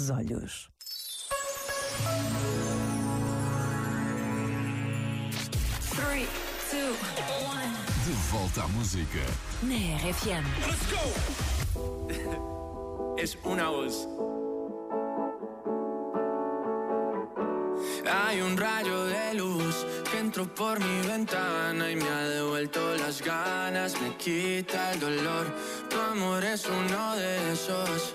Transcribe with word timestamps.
olhos. 0.00 0.70
Three, 5.90 6.26
two, 6.70 6.96
one. 7.44 7.72
De 8.06 8.12
volta 8.30 8.62
à 8.62 8.68
música. 8.68 9.20
Na 9.62 9.98
RFM. 9.98 10.44
Let's 10.66 10.86
go. 10.90 11.02
es 13.18 13.36
una 13.44 13.68
voz. 13.68 14.08
Hay 18.10 18.40
un 18.40 18.56
rayo 18.56 19.04
de 19.04 19.34
luz 19.34 19.86
que 20.10 20.18
entró 20.18 20.46
por 20.54 20.80
mi 20.80 21.06
ventana 21.06 21.90
y 21.90 21.96
me 21.96 22.08
ha 22.08 22.22
devuelto 22.28 22.96
las 22.96 23.20
ganas, 23.20 24.00
me 24.00 24.16
quita 24.16 24.92
el 24.92 25.00
dolor. 25.00 25.54
Tu 25.88 26.00
amor 26.00 26.42
es 26.44 26.66
uno 26.66 27.16
de 27.16 27.52
esos 27.52 28.14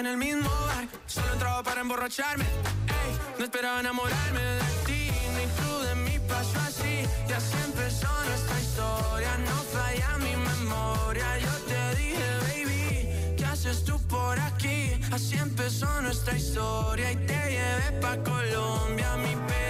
en 0.00 0.06
el 0.06 0.16
mismo 0.16 0.48
bar. 0.48 0.88
Solo 1.06 1.32
entraba 1.34 1.62
para 1.62 1.82
emborracharme, 1.82 2.44
ey, 2.44 3.12
no 3.38 3.44
esperaba 3.44 3.80
enamorarme 3.80 4.40
de 4.40 4.60
ti, 4.86 5.10
ni 5.36 5.44
tú 5.58 5.80
de 5.86 5.94
mí 5.94 6.18
pasó 6.26 6.58
así. 6.60 7.06
Y 7.28 7.32
así 7.32 7.56
empezó 7.66 8.08
nuestra 8.24 8.60
historia, 8.60 9.30
no 9.48 9.56
falla 9.74 10.18
mi 10.18 10.34
memoria. 10.36 11.38
Yo 11.38 11.52
te 11.70 11.96
dije, 12.00 12.28
baby, 12.48 13.36
¿qué 13.36 13.44
haces 13.44 13.84
tú 13.84 14.00
por 14.08 14.38
aquí? 14.40 14.98
Así 15.12 15.36
empezó 15.36 16.00
nuestra 16.00 16.34
historia 16.34 17.12
y 17.12 17.16
te 17.16 17.38
llevé 17.54 18.00
pa' 18.00 18.16
Colombia, 18.22 19.16
mi 19.18 19.36
pedazo 19.48 19.69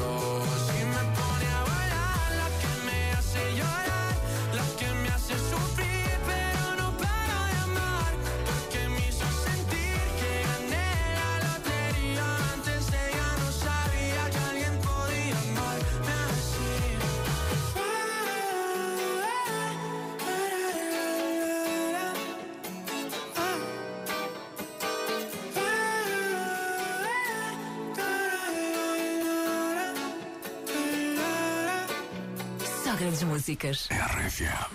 Só 32.91 32.97
grandes 32.97 33.23
músicas. 33.23 33.87
RFM. 33.89 34.69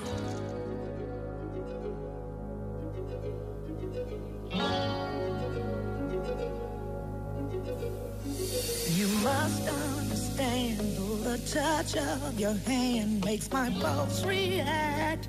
You 8.96 9.08
must 9.22 9.68
understand, 9.68 10.78
the 11.24 11.38
touch 11.52 11.96
of 11.96 12.40
your 12.40 12.54
hand 12.54 13.22
makes 13.22 13.50
my 13.52 13.68
pulse 13.80 14.24
react. 14.24 15.28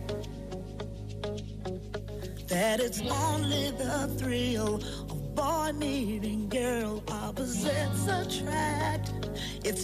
That 2.48 2.80
it's 2.80 3.02
only 3.02 3.72
the 3.72 4.08
thrill 4.18 4.76
of 5.10 5.36
boy 5.36 5.74
meeting 5.74 6.48
girl, 6.48 7.04
opposites 7.10 8.08
attract. 8.08 9.12
It's 9.66 9.84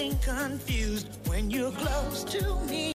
getting 0.00 0.18
confused 0.20 1.08
when 1.26 1.50
you're 1.50 1.72
close 1.72 2.24
to 2.24 2.54
me. 2.70 2.80